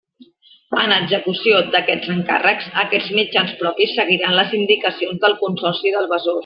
[0.83, 6.39] En execució d'aquests encàrrecs, aquests mitjans propis seguiran les indicacions del Consorci del Besòs.